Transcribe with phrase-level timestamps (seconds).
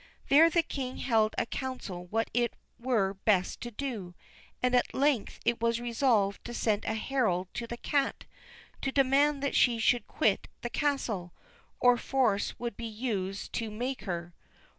[0.29, 4.15] There the king held a council what it were best to do,
[4.59, 8.25] and at length it was resolved to send a herald to the cat,
[8.81, 11.33] to demand that she should quit the castle,
[11.79, 14.33] or force would be used to make her.